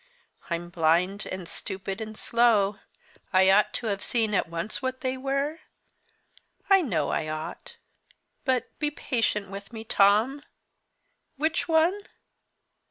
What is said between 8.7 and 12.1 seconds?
be patient with me, Tom. Which one?